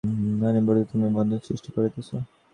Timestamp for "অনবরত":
0.47-0.85